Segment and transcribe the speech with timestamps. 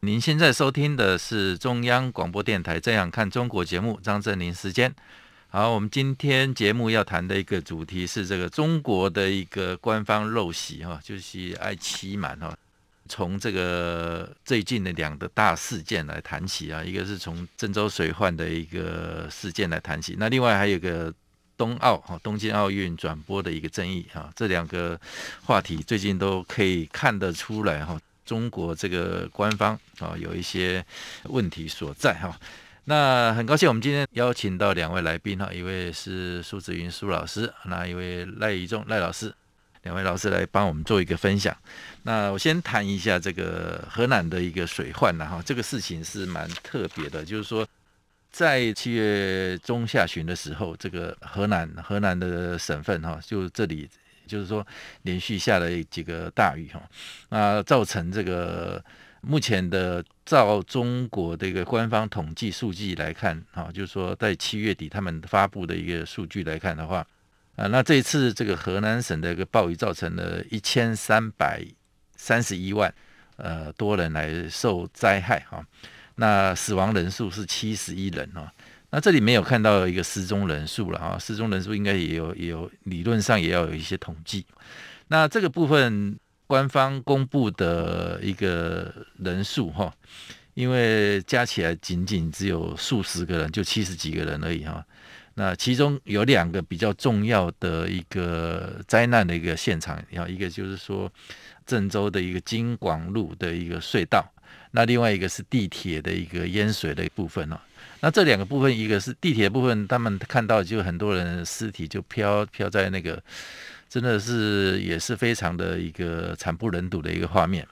[0.00, 4.94] 您现在收听的是中央广播电台《这样看中国》节目，张振林时间。
[5.48, 12.56] 好，我们今天节目要谈的一个主题是这个中国的一个官方陋习哈，就是爱欺瞒哈。
[13.08, 21.12] 从这个最近的两个大事件来谈起啊，一个是从郑州水患的一个事件来谈起，那另外还有一个。
[21.56, 24.96] 冬奥哈，东京奥运转播的一个争议哈，这两个
[25.42, 30.84] 话题最近都可以看得出来哈，中国这个官方啊有一些
[31.24, 32.38] 问题所在哈。
[32.84, 39.34] 那很高兴我们今天邀请到两位来宾哈，一位是苏子云苏老师，那一位赖宜中赖老师，
[39.84, 41.56] 两位老师来帮我们做一个分享。
[42.02, 47.66] 那我先谈一下这个河南的一个水患呐哈，这个事情是蛮特别的，就是说。
[48.30, 53.88] 在七月中下旬的时候，这个河南河南的省份哈，就这里
[54.28, 54.64] 就是说
[55.02, 56.82] 连续下了几个大雨哈，
[57.30, 58.84] 啊，造成这个
[59.22, 67.04] 目前的照中国的一个官方统计数据来看哈，就是说在七月底他们发布的一个数据来看的话，
[67.56, 71.64] 啊，那这一次这个河南省的一个暴雨造成了一千三百
[72.14, 72.94] 三十一万
[73.36, 75.64] 呃多人来受灾害哈。
[76.20, 78.50] 那死亡人数是七十一人哦，
[78.90, 84.46] 那这里没有看到一个失踪人数了啊，失踪人数应该也有也有，理论上也要有一些统计。
[85.08, 89.92] 那这个部分官方公布的一个人数哈，
[90.54, 94.84] 因为加起来仅仅只有数十个人，就七十几个人而已哈。
[95.34, 101.12] 那其中有两个比较重要的一个灾难的一个现场，然后一个就是说
[101.66, 104.26] 郑州的一个京广路的一个隧道。
[104.72, 107.60] 那另外一个是地铁的一个淹水的一部分哦，
[108.00, 113.20] 那这两个部分，一个是地铁部分，他们看到就很多人尸体就飘飘在那个，
[113.88, 117.66] 真的是也是非常的一个惨不忍睹的一个画面。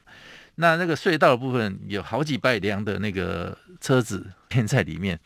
[0.57, 5.19] 那那个隧道的部分有好几百辆的那个车子偏在里面，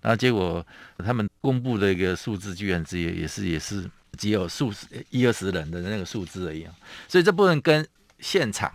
[0.00, 0.64] 然后结果
[0.98, 3.84] 他们公布的一个数字居然只有也是也是
[4.16, 6.66] 只有数十一二十人的那个数字而已，
[7.08, 7.86] 所以这部分跟
[8.20, 8.72] 现场。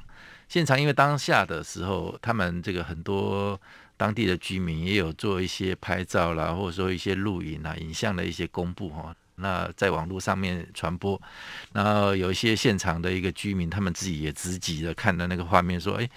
[0.51, 3.57] 现场因为当下的时候，他们这个很多
[3.95, 9.15] 当地的居民也有做一些拍照啦，或者说一些录影啊、影像的一些公布哈。
[9.35, 11.19] 那在网络上面传播，
[11.71, 16.09] 然后有一些现场的一个居民，他们自己也直击的看到那个画面，说：“哎，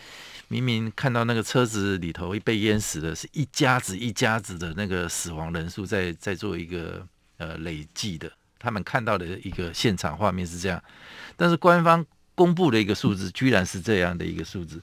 [0.48, 7.06] 明明看到那个车子里头被淹死的是一家子一家子的那个死亡人数在在做一个
[7.36, 10.82] 呃累计的，他们看到的一个现场画面是这样，
[11.36, 14.82] 但是官方。”公布的一个数字居然是这样的一个数字，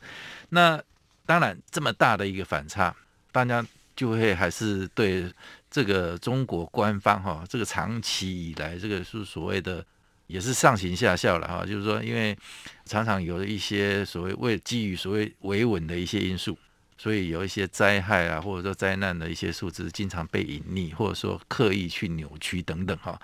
[0.50, 0.82] 那
[1.26, 2.96] 当然这么大的一个反差，
[3.32, 5.32] 大家就会还是对
[5.70, 9.86] 这个中国官方哈，这个长期以来这个是所谓的
[10.28, 12.38] 也是上行下效了哈，就是说因为
[12.86, 16.58] 常常有一些所谓为基于所谓维稳的一些因素，
[16.98, 23.20] 所以有一些灾害啊或者说灾难的一些数字经常被隐匿或者说刻意去扭曲等等哈。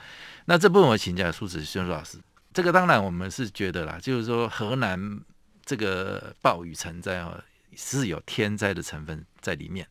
[0.46, 2.18] 那这部分我请教苏紫云老师。
[2.57, 5.00] 这个当然我们是觉得啦，就是说河南
[5.63, 7.40] 这个暴雨成灾啊，
[7.75, 9.88] 是有天灾的成分在里面。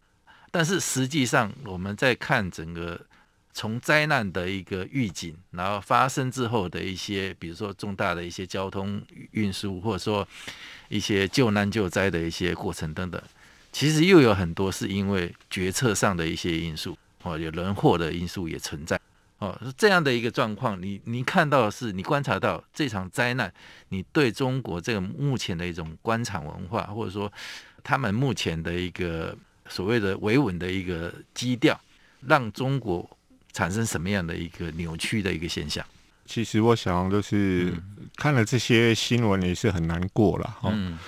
[0.50, 3.00] 但是实际上我们在看整个
[3.54, 9.00] 从灾难的一个预警，然后发生之后的一些，比如说重大的一些交通
[9.30, 10.26] 运输，或者说
[10.88, 13.22] 一些救难救灾的一些过程等等，
[13.70, 19.00] 其实又有很多是因为决策上的一些因素，哦，有人祸的因素也存在。
[19.38, 23.52] 哦，是这样的一个状况，你你看到的是，你观察到这场灾难，
[23.90, 27.30] 你对中国这个目前的一种官场文化，或者说
[27.84, 29.36] 他们目前的一个
[29.68, 31.78] 所谓的维稳的一个基调，
[32.26, 33.06] 让中国
[33.52, 35.84] 产生什么样的一个扭曲的一个现象？
[36.24, 37.74] 其实我想就是
[38.16, 40.98] 看了这些新闻也是很难过了哈，嗯，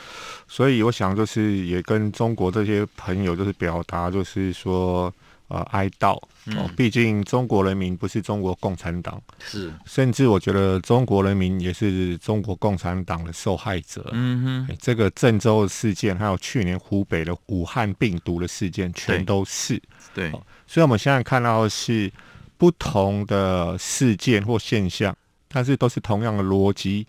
[0.46, 5.10] 所以我想就是也跟中国这些朋友就是表达就是说。
[5.48, 6.14] 呃，哀悼
[6.56, 14.10] 哦，毕竟中国人民不是中国共产党，是，甚至我觉得中国人民也是中国共产党的受害者。
[14.12, 19.80] 嗯哼，这个郑州的事件，还有去年湖北的武汉病毒的事件，全都是。
[20.14, 22.12] 对，对，所以我们现在看到的是
[22.58, 25.16] 不同的事件或现象，
[25.48, 27.06] 但是都是同样的逻辑。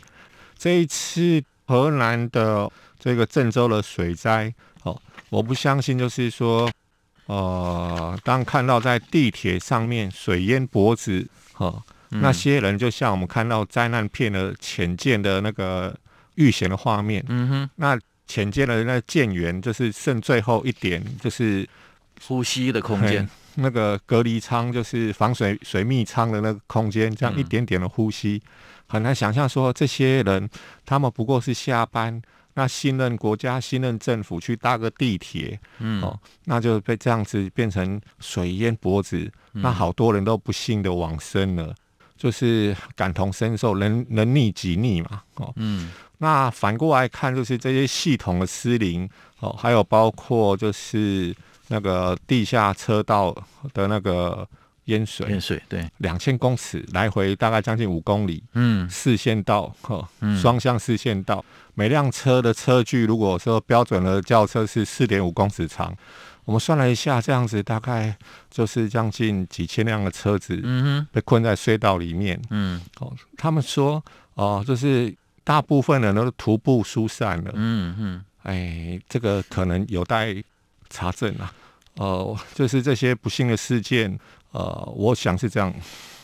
[0.57, 4.53] 这一次河南的这个郑州的水灾
[4.83, 6.69] 哦，我不相信，就是说，
[7.29, 11.27] 呃，当看到在地铁上面水淹脖子，
[11.57, 11.79] 哦，
[12.09, 15.95] 嗯、那些人就像我们看到灾难片的浅见的那个
[16.35, 17.95] 遇险的画面，嗯哼，那
[18.25, 21.69] 浅见的那舰员就是剩最后一点，就是
[22.25, 23.29] 呼吸的空间。
[23.55, 28.49] 那个隔离舱就是防水水密舱的那个空间，这样一点点的呼吸，嗯、
[28.87, 30.49] 很难想象说这些人
[30.83, 32.19] 他们不过是下班，
[32.59, 39.17] 那信任国家、信任政府去搭个地铁，嗯，哦，那就被这样子变成水淹脖子，
[39.53, 41.73] 嗯、那好多人都不幸的往生了，
[42.17, 49.09] 就是感同身受，人人逆己逆嘛，哦，嗯，那反过来看，就是这些系统的失灵，
[49.39, 51.33] 哦，还有包括就是。
[51.71, 53.31] 那个地下车道
[53.75, 54.43] 的那个
[54.89, 60.07] 淹水，淹水对，两千公尺来回大概将近五公里，嗯，四线道，哈，
[60.41, 61.43] 双向四线道，
[61.75, 65.95] 每辆车的车距如果说标准的轿车是四点五公尺长，
[66.45, 68.15] 我们算了一下，这样子大概
[68.49, 74.03] 就是将近几千辆的车子，嗯，被困在隧道里面，嗯，哦，他们说，
[74.33, 80.35] 哦，就是大部分人都徒步疏散了，嗯嗯，哎，这个可能有待
[80.89, 81.53] 查证啊。
[81.95, 84.17] 呃，就是这些不幸的事件，
[84.51, 85.73] 呃，我想是这样。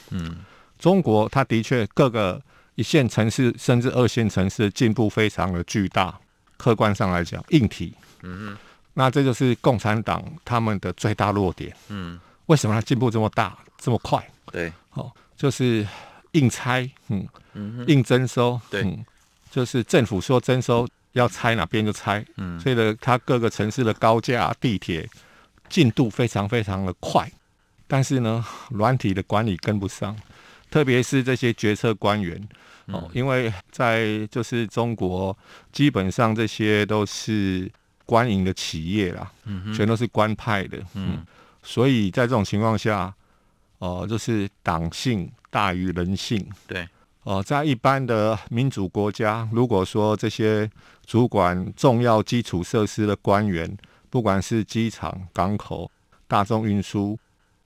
[0.09, 0.37] 嗯，
[0.79, 2.41] 中国它的确各个
[2.75, 6.19] 一线城市甚至二线城市进步非常的巨大。
[6.57, 7.93] 客观上来讲，硬体，
[8.23, 8.57] 嗯哼，
[8.93, 11.75] 那这就是共产党他们的最大弱点。
[11.89, 14.25] 嗯，为什么它进步这么大这么快？
[14.51, 15.85] 对，哦，就是
[16.31, 19.05] 硬拆，嗯，嗯硬征收，对，嗯，
[19.51, 22.25] 就是政府说征收要拆哪边就拆。
[22.37, 25.07] 嗯，所以呢，它各个城市的高架地铁。
[25.67, 27.27] 进度非常非常的快，
[27.87, 30.15] 但是呢， 软体的管理跟不上，
[30.69, 32.35] 特别是这些决策官员
[32.87, 35.35] 哦，嗯、因为在就是中国，
[35.71, 37.71] 基本上这些都是
[38.05, 41.25] 官营的企业啦，嗯，全都是官派的，嗯，嗯，
[41.63, 43.13] 所以在这种情况下，
[43.79, 46.83] 哦、呃，就是党性大于人性，对，
[47.23, 50.69] 哦、呃，在一般的民主国家，如果说这些
[51.05, 53.75] 主管重要基础设施的官员，
[54.09, 55.89] 不管是机场、港口、
[56.27, 57.17] 大众运输，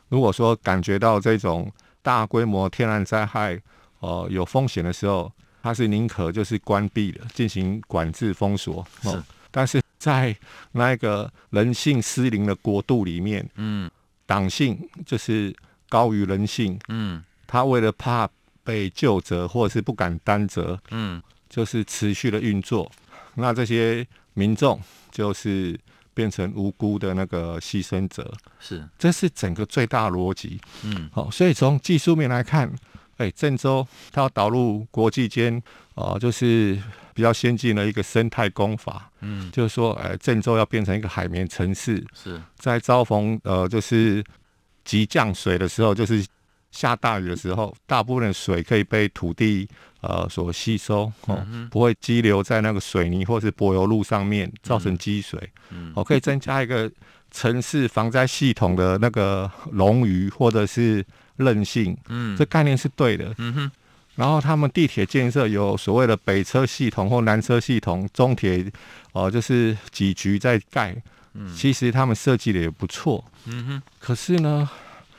[0.10, 1.72] 如果说感觉到这种
[2.02, 3.60] 大规模天然灾害，
[4.00, 8.86] 呃，有风险的时候，他是宁可就是关闭的，进行管制封锁。
[9.02, 10.36] 是、呃，但是在
[10.72, 13.90] 那个人性失灵的国度里面，嗯，
[14.26, 15.56] 党性就是
[15.88, 18.28] 高于人性，嗯，他为了怕
[18.64, 22.92] 被救责或者是不敢担责，嗯，就是持续的运作，
[23.36, 24.82] 那这些民众
[25.12, 25.80] 就是。
[26.14, 30.60] 变成无辜的那个牺牲者，是，这是整个最大逻辑。
[30.84, 32.72] 嗯，好，所以从技术面来看，
[33.18, 35.56] 哎，郑州它要导入国际间，
[35.96, 36.82] 哦、呃，就是
[37.14, 39.12] 比较先进的一个生态工法。
[39.22, 44.24] 嗯，就是说，哎，郑州要变成一个海绵城市，是在遭逢呃，就是
[44.84, 46.26] 急降水的时候，就是。
[46.72, 49.68] 下大雨的时候，大部分的水可以被土地
[50.02, 55.40] 呃所吸收，哦，嗯、不会积留在那个水泥或是柏油路上面，造成积水。
[55.70, 56.92] 嗯，哦，可以增加一个
[57.32, 61.06] 城市防灾系统的那个冗余或者是
[61.38, 61.98] 韧性。
[62.08, 63.34] 嗯，这概念是对的。
[63.38, 63.72] 嗯哼。
[64.16, 68.66] 然后他们地铁建设有所谓的北车系统或南车系统，中铁
[69.14, 70.96] 哦、呃、就是几局在盖。
[71.34, 73.24] 嗯，其实他们设计的也不错。
[73.46, 73.82] 嗯哼。
[74.00, 74.70] 可是呢？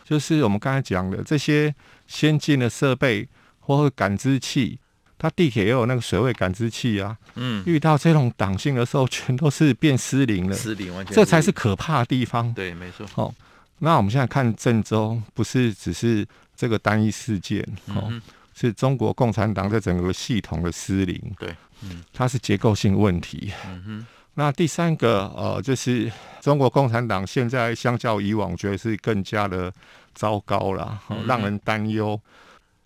[0.02, 1.72] 就是我们刚才讲的这些
[2.08, 3.28] 先进的设备
[3.76, 4.78] 或者感知器，
[5.16, 7.16] 它地铁也有那个水位感知器啊。
[7.36, 10.56] 嗯，遇到这种党性的时候，全都是变失灵了。
[10.56, 12.52] 失灵完全，这才是可怕的地方。
[12.52, 13.06] 对，没错。
[13.14, 13.32] 哦，
[13.78, 18.20] 那我们现在看郑州，不是只是这个单一事件，哦，嗯、
[18.54, 21.20] 是中国共产党在整个系统的失灵。
[21.38, 23.52] 对，嗯，它是结构性问题。
[23.66, 24.06] 嗯哼。
[24.34, 26.10] 那第三个，呃，就是
[26.40, 29.72] 中国共产党现在相较以往，我觉得是更加的。
[30.12, 32.20] 糟糕了，让人担忧。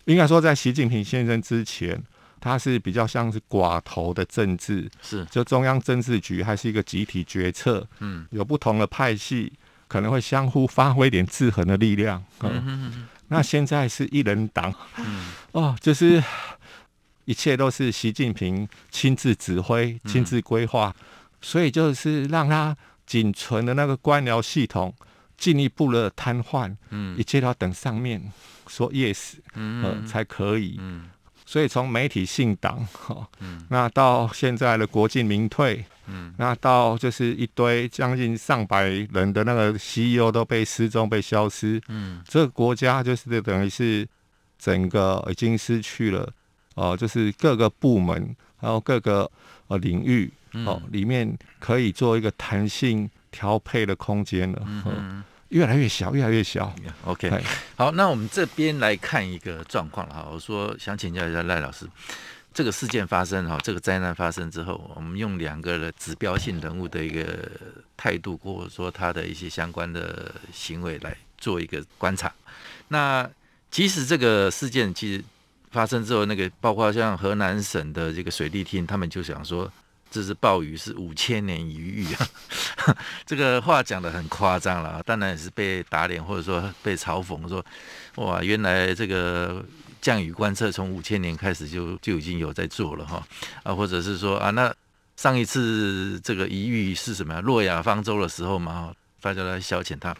[0.05, 2.01] 应该说，在习近平先生之前，
[2.39, 5.25] 他是比较像是寡头的政治，是。
[5.25, 9.51] 就中央政治局还是一个集体决策，嗯，有不同的派系
[9.87, 12.23] 可能会相互发挥一点制衡的力量。
[12.41, 16.23] 嗯，嗯哼哼，那现在是一人党，嗯，哦，就是
[17.25, 21.01] 一切都是习近平亲自指挥、亲自规划，嗯，
[21.41, 24.93] 所以就是让他仅存的那个官僚系统。
[25.37, 28.31] 进一步的瘫痪，嗯，一切都要等上面
[28.67, 31.09] 说 yes，嗯，呃，才可以，嗯，
[31.45, 44.07] 所以从媒体信党，哈，嗯，那到现在的国进民退，嗯，那到就是一堆将近上百人的那个 CEO 都被失踪、被消失，嗯，这个国家就是等于是
[44.57, 46.31] 整个已经失去了，
[46.75, 49.29] 哦，就是各个部门，然后各个
[49.67, 50.31] 呃领域
[50.65, 54.61] 哦，里面可以做一个弹性调配的空间了。
[54.65, 56.73] 嗯，嗯越来越小，越来越小。
[57.03, 57.29] OK，
[57.75, 60.29] 好，那我们这边来看一个状况了哈。
[60.31, 61.85] 我说想请教一下赖老师，
[62.53, 67.51] 这个事件发生哈，这个灾难发生之后，我们用两个的指标性人物的一个
[67.97, 72.31] 态度，或者说他的一些相关的行为来做一个观察。
[72.87, 73.29] 那
[73.69, 75.23] 其实这个事件其实
[75.71, 79.71] 发生之后，那个包括像河南省的这个水利厅，他们就想说。
[80.15, 82.95] 这是暴雨，是五千年一遇啊！
[83.27, 87.61] 这个话讲的很夸张了，当然也是被打脸，或者说被嘲讽，说
[88.15, 89.61] 哇，原来这个
[89.99, 93.27] 降雨观测从五千年开始就就已经有在做了哈
[93.63, 94.73] 啊，或者是说啊，那
[95.17, 97.41] 上一次这个一遇是什么呀？
[97.41, 98.93] 诺亚方舟的时候嘛。
[99.25, 100.15] 大家来消遣他，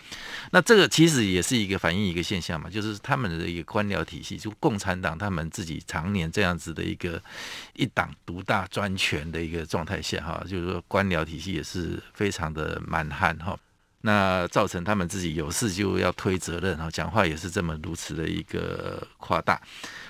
[0.49, 7.21] 那这个其实也是一个反映一个现象嘛，就是他们的一个官僚体系，就共产党他们自己常年这样子的一个
[7.75, 13.55] 一党独大专权的一个状态下哈，就是说官僚体系也是非常的蛮横哈，
[14.01, 19.61] 那造成他们自己有事就要推责任哈，讲话也是这么如此的一个夸大，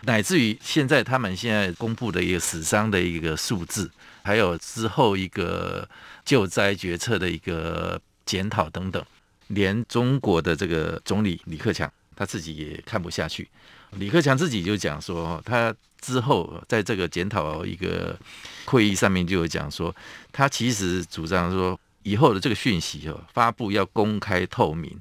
[0.04, 3.92] 乃至于现在他们现在公布的一个死伤的一个数字，
[4.24, 5.86] 还有之后一个
[6.24, 8.02] 救灾决策的一个。
[8.26, 9.04] 检讨等等，
[9.48, 13.48] 连中国的这个总理李克强他自己也看不下去。
[13.92, 18.18] 李克强自己就讲说，他之后在这个检讨一个
[18.66, 19.96] 会议上面就有讲说，
[20.32, 25.00] 他其实主张说，以后的这个讯息哦发布要公开透明。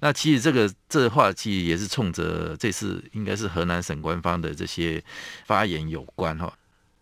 [0.00, 5.02] 那其实这个这话其实也是冲着这次应该是河南省官方的这些
[5.46, 6.52] 发言有关哈。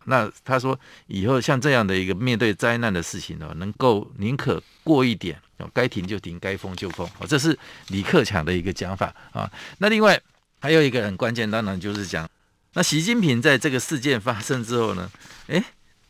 [0.07, 5.39] 那他说以后像这样的一个面对灾难的事情呢，能够宁可过一点。
[5.73, 7.59] 该停就停，该封就封，哦，这是
[7.89, 9.51] 李克强的一个讲法啊。
[9.79, 10.21] 那另外
[10.61, 12.29] 还有一个很关键，当然就是讲，
[12.75, 15.11] 那习近平在这个事件发生之后呢，
[15.49, 15.63] 诶，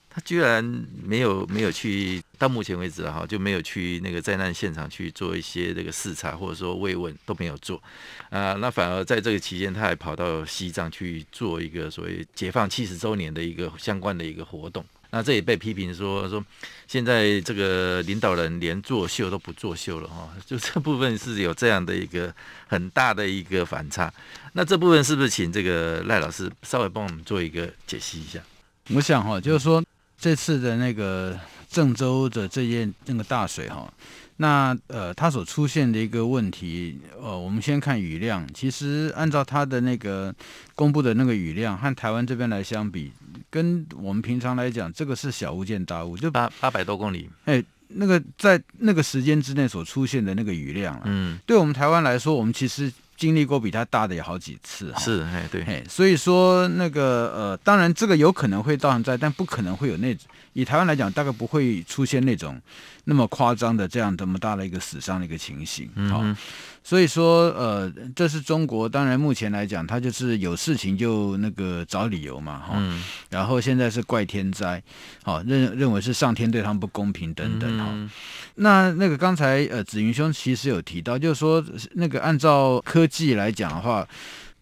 [0.09, 0.65] 他居然
[1.03, 7.83] 没有没有去，到目前为止哈，就没有去那个灾难现场去做一些这个视察，或者说慰问都没有做
[8.31, 8.53] 啊。
[8.55, 14.85] 那反而在这个期间，他还跑到西藏去做一个所谓解放七十周年的一个相关的一个活动。
[15.15, 16.45] 那这也被批评说说，
[16.89, 22.35] 现在这个领导人连作秀都不作秀了哈，就这部分是有这样的一个
[22.67, 24.13] 很大的一个反差。
[24.55, 28.41] 那这部分是不是请这个赖老师稍微帮我们做一个解析一下？
[28.89, 29.81] 我想哈，就是说
[30.19, 31.39] 这次的那个
[31.71, 33.89] 郑州的这件那个大水哈。
[34.37, 38.45] 那呃，它所出现的一个问题，呃，我们先看雨量。
[38.53, 40.35] 其实按照它的那个
[40.75, 43.13] 公布的那个雨量，和台湾这边来相比，
[43.49, 47.31] 跟我们平常来讲，这个是小巫见大巫，就八八百多公里。
[47.45, 54.93] 哎，那个在那个时间之内所出现的那个雨量，嗯，对我们台湾来说，我们其实经历过比他大的也好几次。
[54.99, 60.17] 是，哎，对，哎，所以说那个呃，当然这个有可能会造成灾，但不可能会有那
[60.53, 62.61] 以台湾来讲，大概不会出现那种。
[63.07, 66.35] 那么夸张的这样这么大的一个死伤的一个情形，好、嗯，
[66.85, 74.81] 所以说呃，这是中国，当然目前来讲，他就是有事情就那个找理由嘛，哈、嗯，然后现在是怪天灾，
[75.23, 78.11] 好认认为是上天对他们不公平等等，哈、嗯，
[78.57, 81.65] 那那个刚才呃子云兄其实有提到，就是说
[81.95, 84.07] 那个按照科技来讲的话。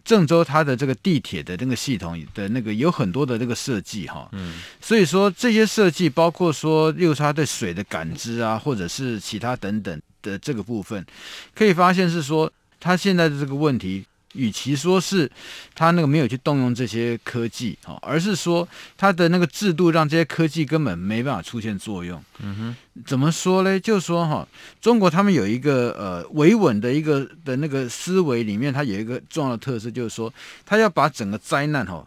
[0.05, 11.05] 郑州它的这个地铁的那个系统的那个有很多的这个设计哈，嗯，所以说这些设计包括说，例如它对水的感知啊，或者是其他等等的这个部分，
[11.53, 14.03] 可以发现是说他现在的这个问题。
[14.35, 15.29] 与其说是
[15.75, 22.19] 他那个没有去动用这些科技，哈，而是说他的那个制度让这些科技根本没办法出现作用。
[22.39, 23.79] 嗯哼，怎么说呢？
[23.79, 24.47] 就是说哈，
[24.81, 30.33] 中国他们有一个呃维稳的一个的那个思维里面，它有一个重要的特色，就是说
[30.65, 32.03] 他要把整个灾难哈。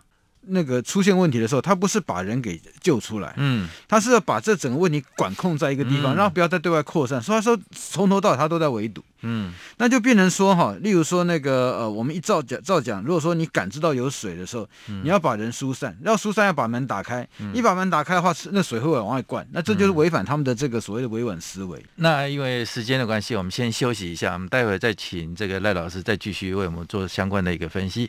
[0.49, 7.23] 那个出现问题的时候，他不是把人给救出来，嗯，他是要把这整个问题管控在一个地方，然后不要再对外扩散。
[7.23, 21.85] 所以他说从头到尾他都在围堵，嗯，那就变成说哈，例如说那个呃，我们一照讲照讲，如果说你感知到有水的时候，你要把人疏散，要疏散要把门打开，一把门打开的话，那水会往外灌，那这就是违反他们的这个所谓的维稳思维。
[21.97, 28.09] 那因为时间的关系，我们先休息一下，我们待会再请这个赖老师再继续为我们做相关的一个分析。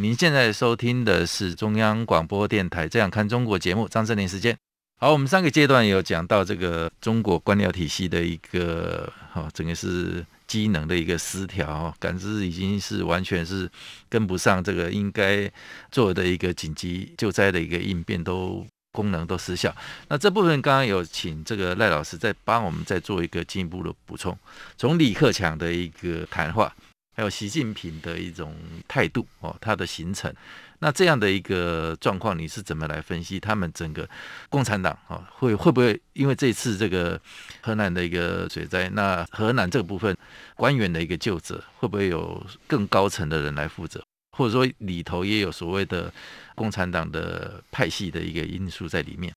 [0.00, 4.56] 您现在收听的是中央广播电台《这样看中国》节目，张正霖时间。
[4.98, 13.70] 好，我们上个阶段有讲到这个中国官僚体系的一个哈，整个是机能的一个失调，感知已经是完全是
[14.08, 15.50] 跟不上这个应该
[15.92, 19.74] 做的一个紧急救灾的一个应变，都功能都失效。
[20.08, 24.34] 那这部分刚刚有请这个赖老师再帮我们再做一个进一步的补充，
[24.78, 26.74] 从李克强的一个谈话。
[27.14, 28.54] 还有习近平的一种
[28.88, 30.32] 态度哦，他的形成，
[30.78, 33.38] 那这样的一个状况，你是怎么来分析？
[33.38, 34.08] 他们整个
[34.48, 37.20] 共产党啊，会会不会因为这次这个
[37.60, 40.16] 河南的一个水灾，那河南这个部分
[40.54, 44.02] 官员的一个救责，会不会有更高层的人来负责？
[44.38, 46.10] 或者说里头也有所谓的
[46.54, 49.34] 共产党的派系的一个因素在里面？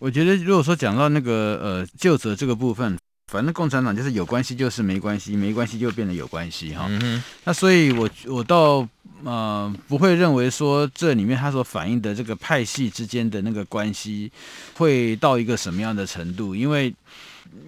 [0.00, 2.98] 我觉得，如果说讲到那个呃究责这个部分。
[3.30, 6.86] 反正共产党就是有关系就是没关系，没关系就变得有关系哈。
[6.88, 8.88] 嗯、那所以我，我我倒
[9.22, 14.32] 呃不会认为说这里面它所反映的这个派系之间的那个关系
[14.74, 16.92] 会到一个什么样的程度，因为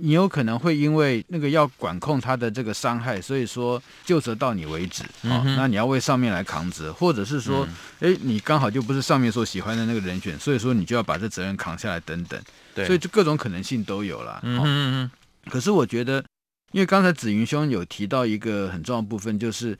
[0.00, 7.64] 你有可能会因为那个要管控他的这个伤害，所以说就责到你为止啊，那你要为上面来扛责，或者是说，
[8.00, 12.40] 哎、嗯，你刚好就不是上面所喜欢的那个人选，所以说你就要把这责任扛下来等等。
[12.74, 14.40] 对，所以就各种可能性都有了。
[14.42, 15.10] 嗯嗯。
[15.50, 16.24] 可是我觉得，
[16.72, 19.76] 因为刚才子云兄有提到一个很重要的部分，就是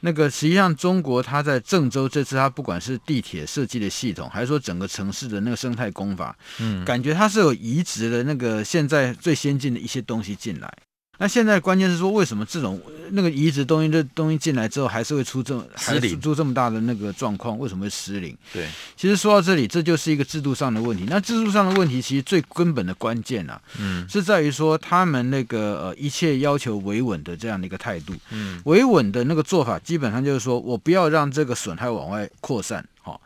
[0.00, 10.72] 那个实际上中国它在郑州这次它不管是地铁设计的系统，还是说整个城市的那个生态工法，嗯，感觉它是有移植的那个现在最先进的一些东西进来。
[11.18, 17.56] 那现在关键是说，为什么这种那个移植东西这东西进来之后，还是会出这么还是出这么大的那个状况？
[17.56, 18.36] 为什么会失灵？
[18.52, 21.04] 对，其实说到这里，这就是一个制度上的问题。
[21.08, 28.12] 那制度上的问题，其实最根本的关键啊，嗯，是在于说他们那个呃一切要求维稳的这样的一个态度。
[28.30, 32.84] 嗯，维稳的那个做法，基本上就是说我不要让这个损害往外扩散。
[33.00, 33.20] 好，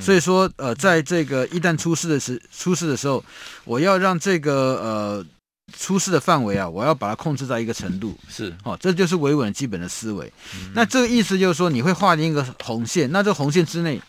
[0.00, 3.22] 所以说呃，在这个一旦出事的时出事的时候，
[3.64, 4.52] 我要让这个
[4.82, 5.26] 呃。
[5.72, 10.30] 出事的范围啊，我要把它控制在一个程度，是哦，这就是维稳基本的思维。
[10.54, 14.00] 嗯、那这个意思就是说，你会划定一个红线，那这红线之内，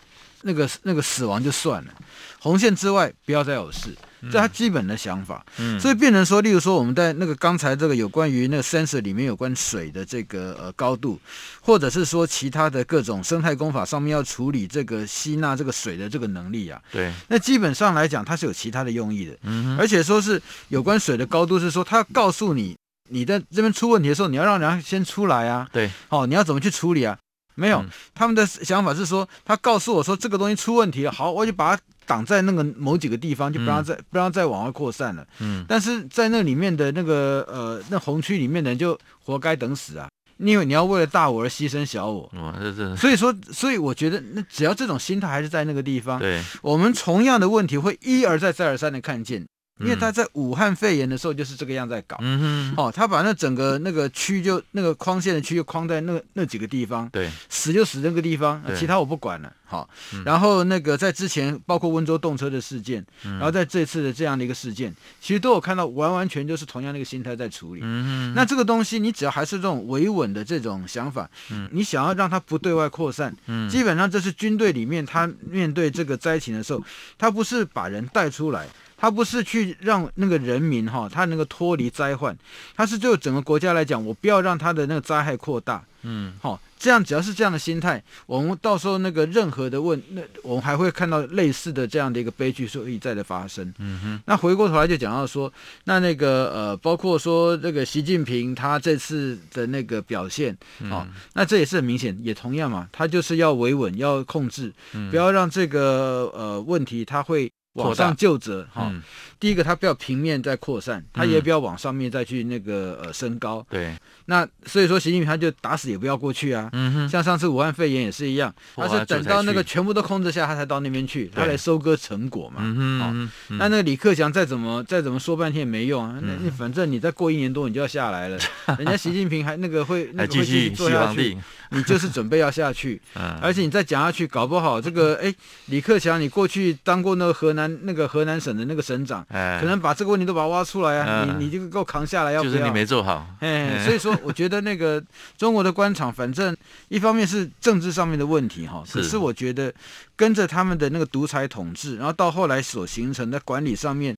[0.42, 1.94] 那个那个死亡就算了，
[2.40, 3.96] 红线之外不要再有事。
[4.32, 11.20] 这他基本的想法，嗯，所以变成说，例如说，我们在那个刚才这个有关于那个 sensor 里面有关水的这个呃高度，
[11.62, 22.76] 或者是说其他的各种生态工法上面要处理这个吸纳这个水的这个能力啊，对，那基本上来讲它是有其他的用意的，嗯，而且说是有关水的高度是说，他要告诉你
[23.10, 27.18] 你在这边出问题的时候，你要让人家先出来啊，对，哦，你要怎么去处理啊？
[27.54, 31.82] 没有，嗯、他们的想法是说，他告诉我说这个东西出问题了，好，我就把它。
[32.06, 35.26] 挡在那个某几个地方，就不让再、嗯、不让再往外扩散了。
[35.40, 40.08] 嗯，但是在那里面的那个呃那红区里面的人就活该等死啊！
[40.38, 42.30] 因为你要为了大我而牺牲小我。
[42.34, 42.96] 哇，这这。
[42.96, 49.46] 所以说，所以我觉得，那只要这种心态还是在那个地方，对，我们同样的问题会一而再再而三的看见。
[49.80, 76.82] 因为他在武汉肺炎的时候就是这个样在搞，嗯哼，哦，他把那整个那个区就那个框线的区就框在那那几个地方，对，死就死那个地方，其他我不管了，好，嗯、然后那个在之前包括温州动车的事件，嗯、然后在这次的这样的一个事件，其实都有看到完完全就是同样的一个心态在处理，嗯哼，那这个东西你只要还是这种维稳的这种想法，嗯，你想要让它不对外扩散，嗯，基本上这是军队里面他面对这个灾情的时候，
[77.18, 78.66] 他不是把人带出来。
[78.98, 82.36] 他不是去让那个人民哈，他能够脱离灾患，
[82.76, 94.22] 他是就整个国家来讲，我不要让他的那个灾害扩大，嗯，好，这样只要是这样的心态，我们到时候那个任何的问，那我们还会看到类似的这样的一个悲剧是一再的发生，嗯哼。
[94.26, 95.52] 那回过头来就讲到说，
[95.84, 100.56] 那那个呃，包括说这个习近平他这次的那个表现，
[100.90, 104.74] 好，那这也是很明显，也同样嘛，他就是要维稳，要控制，
[105.12, 107.52] 不要让这个呃问题他会。
[107.76, 108.90] 往上就折哈。
[108.92, 109.02] 嗯、
[109.40, 113.66] 第一个，它不要平面再扩散，它也不要往上面再去那个呃升高。
[113.70, 113.96] 对。
[114.28, 116.70] 那所以说，习近平他就打死也不要过去啊。
[116.74, 117.10] 嗯哼。
[117.10, 122.56] 像上次武汉肺炎也是一样，他是等到那个全部都控制下，他才到那边去，他来收割成果嘛。
[122.60, 123.02] 嗯哼。
[123.02, 123.30] 哦。
[123.60, 126.20] 那那个李克强再怎么再怎么说半天也没用啊。
[126.24, 128.40] 那你反正你再过一年多，你就要下来了。
[128.80, 131.38] 人家习近平还那个会那个会继续做下去，
[131.70, 133.00] 你就是准备要下去。
[133.42, 135.34] 而且你再讲下去，搞不好这个哎，
[135.68, 141.26] 李克强你过去当过那个河南那个河南省的那个省长，可能把这个问题都把它挖出来啊。
[141.38, 142.52] 你你这个给我扛下来要不要？
[142.54, 143.28] 就是你没做好。
[143.40, 145.04] 哎，所以说我觉得那个
[145.38, 146.56] 中国的官场，反正
[146.90, 149.74] 一方面是政治上面的问题哈，可是我觉得
[150.16, 154.16] 跟着他们的那个独裁统治，然后到后来所形成的管理上面。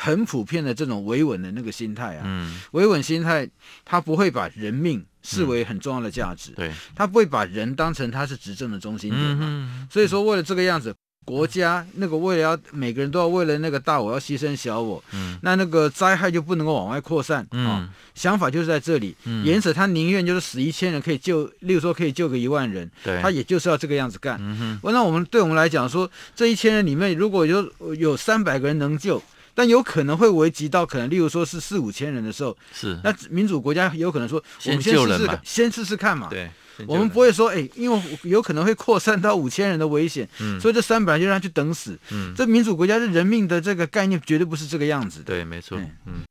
[0.00, 3.48] 很普遍的这种维稳的那个心态啊，嗯，维稳心态，
[3.84, 10.94] 他不会把人命视为很重要的价值，对，他不会把人当成他是执政的中心点嘛，所以说为了这个样子，
[11.28, 29.22] 国家那个为了要每个人都要为了那个大我要牺牲小我，嗯，那那个灾害就不能够往外扩散，嗯，想法就是在这里，嗯，因此他宁愿就是死一千人可以救，例如说可以救个一万人，对，他也就是要这个样子干，嗯哼，那我们对我们来讲说，这一千人里面如果有有三百个人能救。
[29.54, 32.96] 但有可能会危及到可能，例如说是四五千人的时候，是。
[33.02, 36.28] 那民主国家有可能说，我们先试试，先试试看嘛。
[36.30, 36.48] 对，
[36.86, 41.98] 我们不会说，哎，因为有可能会扩散到五千人的危险，嗯，所以这三百人就让他去等死。
[42.10, 45.22] 嗯，这民主国家是人命的这个概念绝对不是这个样子。
[45.22, 45.78] 对，没错。
[46.06, 46.22] 嗯，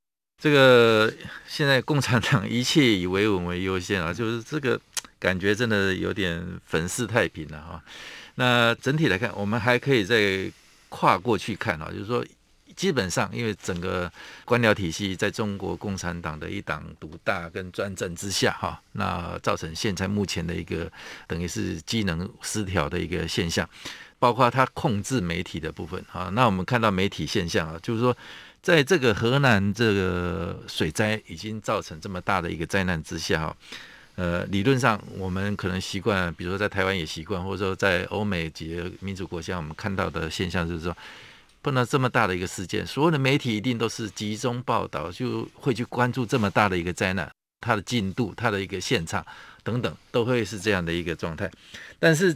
[0.41, 1.13] 这个
[1.47, 4.79] 现在共产党一切以维稳为优先啊，就是这个
[5.19, 7.83] 感觉真的有点粉饰太平了哈。
[8.35, 10.51] 那整体来看，我们还可以再
[10.89, 12.25] 跨过去看啊，就是说。
[12.77, 14.09] 基本上，因为整个
[14.45, 20.89] 官僚体系在中国共产党的一党独大跟专政之下，哈，那造成现在目前的一个
[21.25, 23.67] 等于是机能失调的一个现象，
[24.19, 28.15] 包括他控制媒体的部分，哈，那我们看到媒体现象啊，就是说，
[28.61, 33.57] 在这个河南这个水灾已经造成这么大的一个灾难之下，哈，
[34.17, 40.95] 呃，理论上我们可能习惯，比如说在台湾也习惯，或者说在欧美几个民主国家，我们看到的现象就是说。
[41.67, 49.25] 碰到这么大的一个事件，所有的媒体一定都是集中报道，就会去关注这么大的一个灾难，它的进度、它的一个现场
[49.63, 51.51] 等等，都会是这样的一个状态。
[51.99, 52.33] 但是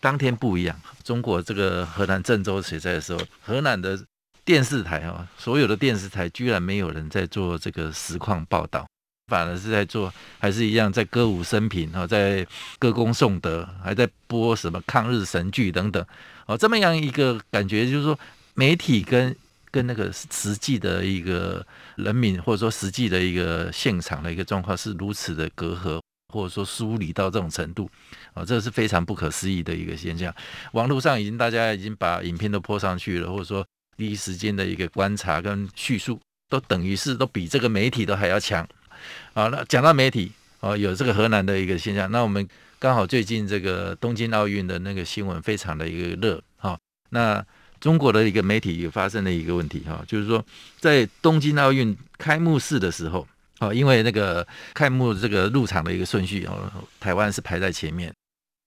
[0.00, 3.96] 当天不一样，中国这个河南郑州水灾的时候，河南的
[4.44, 8.84] 电视台啊，所有的电视台居然没有人在做这个实况报道，
[9.28, 12.44] 反而是在做，还是一样在歌舞升平啊，在
[12.80, 16.04] 歌功颂德，还在播什么抗日神剧等等，
[16.46, 18.18] 哦，这么样一个感觉，就是说。
[18.54, 19.34] 媒体跟
[19.70, 27.90] 跟那个实际的一个人民，或者说实际的一个现场的一个状况是如此的隔阂，或者说疏离到这种程度，
[28.34, 30.34] 啊，这是非常不可思议的一个现象。
[30.72, 38.62] 网络上已经大家已经把影片都泼上去了，或者说第一时间的一个观察跟叙述，都等于是都比这个媒体都还要强。
[39.32, 42.46] 啊，那讲到媒体，啊，有这个河南的一个现象，那我们
[42.78, 47.42] 刚好最近这个东京奥运的那个新闻非常的一个热，哈，那。
[47.82, 50.42] 中国的一个媒体也发生了一个问题哈，就是说
[50.78, 53.26] 在东京奥运开幕式的时候，
[53.58, 58.14] 啊，因为那个开幕这个入场的一个顺序哦，台湾是排在前面。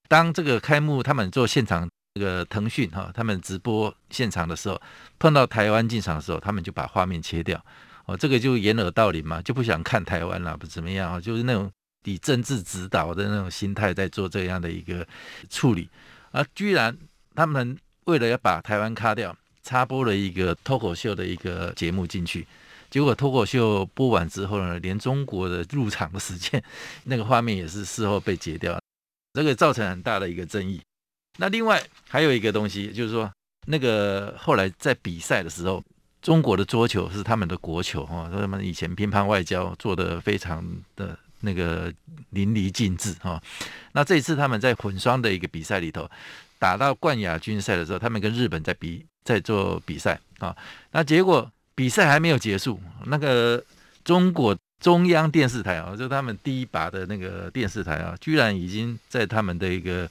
[0.10, 4.82] 当这个开幕他们做现场这个腾讯哈，他们直播现场的时候，
[5.18, 7.64] 碰到台湾进场的时候，他们就把画面切掉。
[8.08, 11.72] 哦，这个就掩耳盗铃嘛，就不想看台湾了，不怎么样啊，就是那种
[12.04, 15.08] 以政治指导的那种心态在做这样的一个
[15.50, 15.90] 处理
[16.32, 16.98] 啊，居然
[17.34, 17.78] 他们。
[18.06, 22.46] 为了要把台湾卡掉，插播了一个脱口秀的一个节目进去，
[22.90, 26.64] 结果脱口秀播完之后呢，连中国的入场的时间，
[27.06, 28.80] 那个画面也是事后被截掉，
[29.34, 30.80] 这个造成很大的一个争议。
[31.40, 33.32] 那另外还有一个东西，就是说
[33.68, 35.84] 那个后来在比赛的时候，
[36.22, 40.64] 中国的桌球是他们的国球哈，他们以前乒乓外交做得非常
[40.96, 41.92] 的那个
[42.30, 43.42] 淋漓尽致哈。
[43.94, 46.08] 那这一次他们在混双的一个比赛里头。
[46.66, 50.58] 打到冠亚军赛的时候，他们跟日本在比，在做比赛啊。
[50.94, 53.64] 那结果比赛还没有结束，那个
[54.04, 60.10] 中国中央电视台啊，就他们第一把的那个电视台啊，居然已经在他们的一个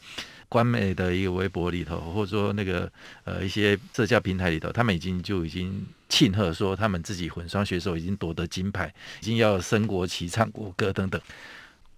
[0.48, 2.88] 官媒的一个微博里头，或者说那个
[3.24, 11.20] 呃一些社交平台里头，他们已经就已经庆贺说他们自己混双选手已经夺得金牌，已经要升国旗、唱国歌等等。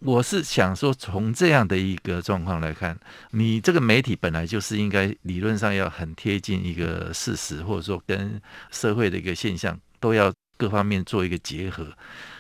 [0.01, 2.97] 我是想说，从这样的一个状况来看，
[3.31, 11.87] 你这个媒体本来就是应该理论上要很贴近一个事实，或者说跟社会的一个现象都要各方面做一个结合。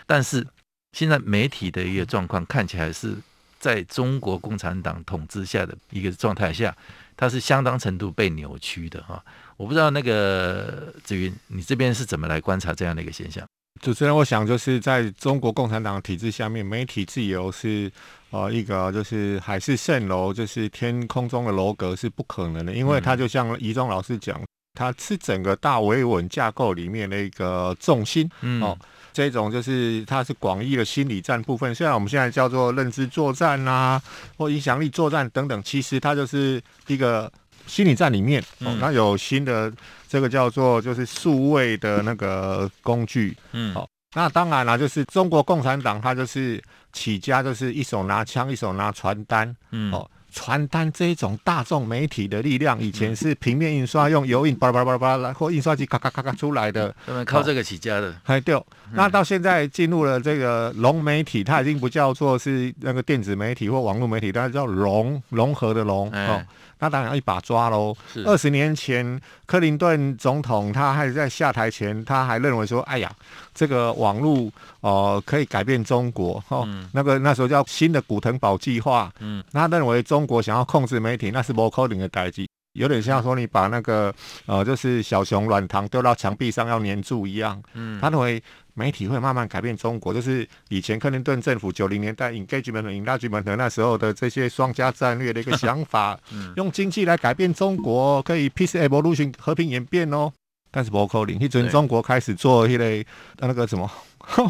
[0.06, 0.46] 但是
[0.92, 3.16] 现在媒体的一个状况看起来是
[3.58, 6.76] 在中国共产党统治下的一个状态下，
[7.16, 9.24] 它是相当程度被扭曲的哈。
[9.56, 13.44] 我不知道那个子云，你这边是怎么来观察这样的一个现象？
[13.80, 17.90] 主持人，我想就是在中国共产党体制下面，媒体自由是
[18.30, 24.40] 呃一个就是海市蜃楼，就是天空中的楼阁是不可能的，因为它就像仪中老师讲，
[24.74, 28.28] 它是整个大维稳架构里面的一个重心。
[28.40, 28.76] 嗯、哦，
[29.12, 34.02] 这种就是它是广义的心理战部分，虽然我们现在叫做认知作战啊，
[34.36, 37.30] 或影响力作战等等，其实它就是一个。
[37.66, 39.72] 心理战里面，哦，那有新的
[40.08, 50.10] 这个叫做就是数位的那个工具，嗯，好，那当然了，就是中国共产党，它就是起家就是一手拿枪，一手拿传单，嗯，哦。
[50.32, 58.14] 传单这一种大众媒体的力量，以前是平面印刷，用油印叭叭叭叭叭，或印刷机咔咔咔咔出来的，他们靠这个起家的。
[58.22, 66.10] 还对，那到现在进入了这个融媒体，它已经不叫做是那个电子媒体或网络媒体，它叫融融合的融。
[66.12, 66.44] 哦，
[66.78, 67.96] 那当然要一把抓喽。
[68.24, 73.10] 二十年前，克林顿总统他还在下台前，他还认为说，哎呀。
[73.58, 76.64] 这个网络哦、呃，可以改变中国哦。
[76.66, 79.10] 嗯、那个那时候叫新的古腾堡计划。
[79.20, 87.58] 嗯，他认为中国想要控制媒体，那是不可能的代际，有点像说你把那个呃，就是小熊软糖丢到墙壁上要粘住一样。
[87.72, 88.42] 嗯，他认为
[88.78, 100.30] 媒体会慢慢改变中国，就是以前克林顿政府九零年代 engagement engagement 那时候的这些双加战略的一个想法，嗯、用经济来改变中国，可以 peace evolution 和平演变哦。
[100.76, 103.02] 但是不可能，一阵中国开始做一类
[103.38, 103.90] 那个什么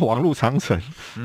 [0.00, 0.76] 网络长城，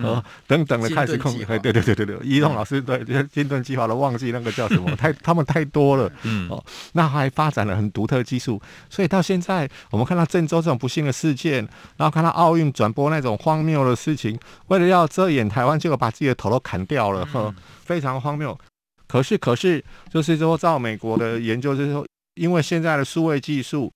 [0.04, 8.62] 呃等等的开始控制，对对对对对，移动老师对金盾计划都忘记那个叫什么，太他们太多了，嗯哦，那还发展了很独特技术，
[8.92, 14.38] 所以到现在我们看到郑州这种不幸的事件，然后看到奥运转播那种荒谬的事情，
[14.68, 17.52] 为了要遮掩台湾，结果把自己的头都砍掉了，呵，
[17.84, 18.56] 非常荒谬。
[19.08, 19.84] 可是可是
[20.14, 23.92] 就是说，照美国的研究就是说，因为现在的数位技术。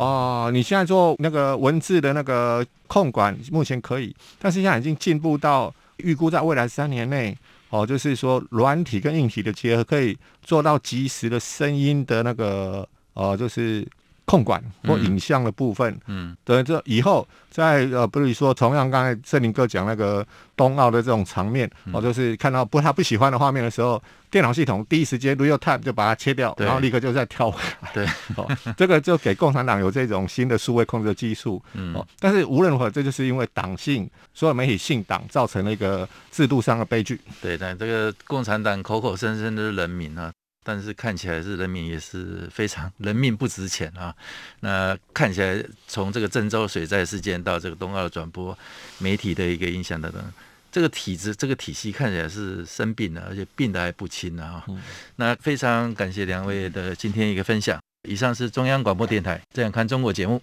[0.00, 7.36] 哦，你现在做那个文字的那个控管，目前可以，但是现在已经进步到预估在未来三年内，
[7.68, 13.86] 哦，就是说软体跟硬体的结合，可以做到及时的声音的那个，哦，就是。
[14.30, 20.24] 控管或影像的部分，嗯，等这以后在呃，比如说同样刚才圣林哥讲那个
[20.56, 27.90] 冬奥的这种场面，哦、嗯、就是看到不他不喜欢的画面的时候，电脑系统第一时间 real time 就把它切掉，然后立刻就再跳回来。
[27.92, 28.06] 对，
[28.38, 31.60] 哦，这个就给共产党有这种新的数位控制技术。
[31.72, 37.20] 嗯，哦，但是无论如何，这就是因为党性，所有媒体信党，造成了一个制度上的悲剧。
[37.42, 40.30] 对，但这个共产党口口声声都是人民啊。
[40.62, 44.14] 但是看起来是人民也是非常人命不值钱啊！
[44.60, 48.56] 那看起来从这个郑州水灾事件到这个冬奥转播
[48.98, 50.22] 媒体的一个影响等等，
[50.70, 54.64] 这个体制这个体系看起来是生病了，而且病的还不轻啊！
[54.68, 54.80] 嗯、
[55.16, 57.78] 那非常感谢两位的今天一个分享。
[58.08, 60.40] 以上是中央广播电台《这样看中国》节目。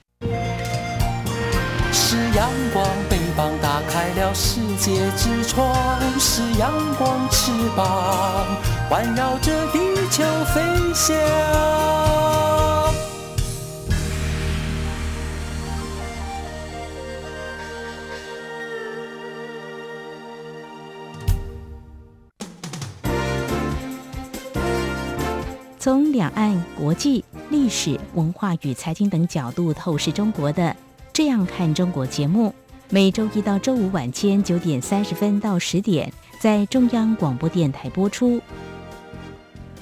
[1.92, 8.46] 是阳光，翅膀打开了世界之窗；是阳光，翅膀
[8.90, 9.80] 环绕着地
[10.18, 10.62] 球飞
[10.96, 11.16] 翔。
[25.78, 30.76] 从两岸、国际、历史、文化与财经等角度透视中国的。
[31.14, 32.52] 这样看中国节目，
[32.90, 38.42] 每周一到周五晚间九点三十分到十点，在中央广播电台播出。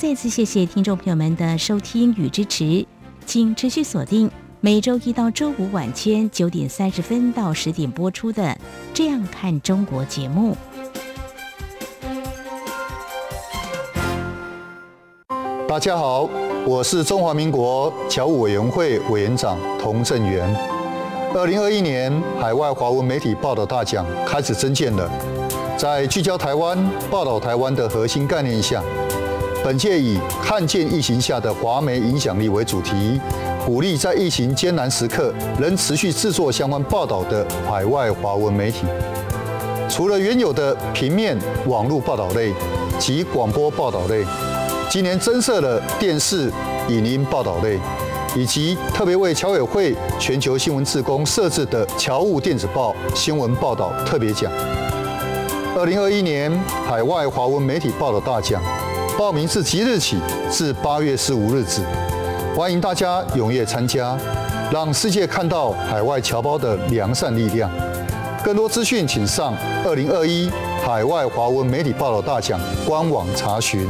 [0.00, 2.86] 再次谢谢听众朋友们的收听与支持，
[3.26, 8.42] 请持续锁定每周一到周五晚间九点三十分到十点播出的
[8.94, 10.56] 《这样看中国》节目。
[15.68, 16.26] 大家好，
[16.64, 20.50] 我是中华民国侨务委员会委员长童振源。
[21.34, 22.10] 二零二一年
[22.40, 25.10] 海外华文媒体报道大奖开始征件了，
[25.76, 26.78] 在聚焦台湾、
[27.10, 28.82] 报道台湾的核心概念下，
[29.62, 33.20] 本届以“看见疫情下的华媒影响力”为主题，
[33.64, 38.86] 鼓励在疫情艰难时刻仍持续制作相关报道的海外华文媒体。
[39.88, 42.54] 除了原有的平面、网络报道类
[42.98, 44.24] 及广播报道类，
[44.88, 46.50] 今年增设了电视、
[46.88, 47.78] 影音报道类。
[48.36, 54.48] 以及特别为侨委会全球新闻志工设置的侨务电子报新闻报道特别奖。
[55.76, 56.48] 二零二一年
[56.86, 58.62] 海外华文媒体报道大奖，
[59.20, 60.18] 报名是即日起
[60.50, 61.82] 至八月十五日止，
[62.56, 64.16] 欢迎大家踊跃参加，
[64.72, 67.70] 让世界看到海外侨胞的良善力量。
[68.42, 69.52] 更多资讯，请上
[69.84, 70.50] 二零二一
[70.82, 73.86] 海外华文媒体报道大奖官网查询。